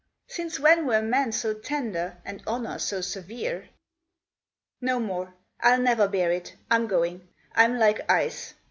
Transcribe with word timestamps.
Since 0.25 0.59
when 0.59 0.87
were 0.87 1.03
men 1.03 1.31
so 1.31 1.53
tender, 1.53 2.17
And 2.25 2.41
honor 2.47 2.79
so 2.79 3.01
severe? 3.01 3.69
"No 4.81 4.99
more 4.99 5.35
I'll 5.59 5.79
never 5.79 6.07
bear 6.07 6.31
it. 6.31 6.55
I'm 6.71 6.87
going. 6.87 7.27
I'm 7.53 7.77
like 7.77 8.09
ice. 8.09 8.55